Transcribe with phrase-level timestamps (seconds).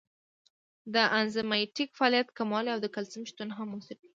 [0.93, 4.07] د انزایمټیک فعالیت کموالی او د کلسیم شتون هم مؤثر دی.